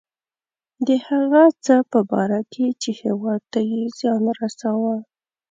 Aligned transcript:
د 0.87 0.89
هغه 1.07 1.43
څه 1.65 1.75
په 1.91 1.99
باره 2.11 2.41
کې 2.53 2.67
چې 2.81 2.89
هیواد 3.01 3.41
ته 3.51 3.59
یې 3.71 3.81
زیان 3.97 4.23
رساوه. 4.39 4.95